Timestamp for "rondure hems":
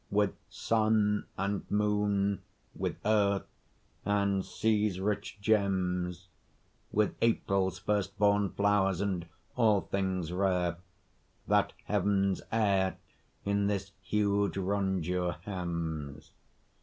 14.57-16.31